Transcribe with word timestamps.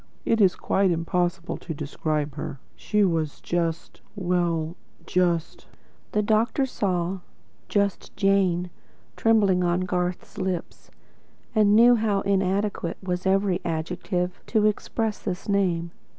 It 0.25 0.41
is 0.41 0.55
quite 0.55 0.89
impossible 0.89 1.57
to 1.57 1.75
describe 1.75 2.33
her. 2.33 2.59
She 2.75 3.03
was 3.03 3.39
just 3.39 4.01
well, 4.15 4.75
just" 5.05 5.67
The 6.13 6.23
doctor 6.23 6.65
saw 6.65 7.19
"just 7.69 8.17
Jane" 8.17 8.71
trembling 9.15 9.63
on 9.63 9.81
Garth's 9.81 10.39
lips, 10.39 10.89
and 11.53 11.75
knew 11.75 11.97
how 11.97 12.21
inadequate 12.21 12.97
was 13.03 13.27
every 13.27 13.61
adjective 13.63 14.41
to 14.47 14.65
express 14.65 15.19
this 15.19 15.47
name. 15.47 15.91